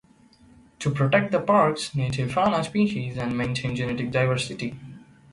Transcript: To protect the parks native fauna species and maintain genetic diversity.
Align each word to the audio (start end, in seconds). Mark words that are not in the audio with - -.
To 0.79 0.89
protect 0.89 1.31
the 1.31 1.39
parks 1.39 1.93
native 1.93 2.31
fauna 2.31 2.63
species 2.63 3.19
and 3.19 3.37
maintain 3.37 3.75
genetic 3.75 4.09
diversity. 4.09 4.75